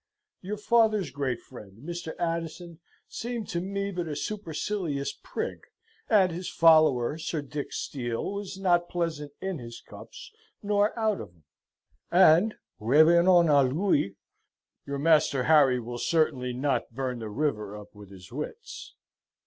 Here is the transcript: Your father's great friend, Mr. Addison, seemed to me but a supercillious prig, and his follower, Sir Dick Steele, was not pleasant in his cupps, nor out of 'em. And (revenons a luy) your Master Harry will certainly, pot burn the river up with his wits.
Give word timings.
Your 0.41 0.57
father's 0.57 1.11
great 1.11 1.39
friend, 1.39 1.87
Mr. 1.87 2.15
Addison, 2.17 2.79
seemed 3.07 3.47
to 3.49 3.61
me 3.61 3.91
but 3.91 4.07
a 4.07 4.15
supercillious 4.15 5.09
prig, 5.21 5.67
and 6.09 6.31
his 6.31 6.49
follower, 6.49 7.19
Sir 7.19 7.43
Dick 7.43 7.71
Steele, 7.71 8.33
was 8.33 8.57
not 8.57 8.89
pleasant 8.89 9.31
in 9.41 9.59
his 9.59 9.79
cupps, 9.79 10.31
nor 10.63 10.97
out 10.97 11.21
of 11.21 11.29
'em. 11.29 11.43
And 12.09 12.55
(revenons 12.79 13.47
a 13.51 13.61
luy) 13.61 14.15
your 14.87 14.97
Master 14.97 15.43
Harry 15.43 15.79
will 15.79 15.99
certainly, 15.99 16.51
pot 16.59 16.91
burn 16.91 17.19
the 17.19 17.29
river 17.29 17.77
up 17.77 17.93
with 17.93 18.09
his 18.09 18.31
wits. 18.31 18.95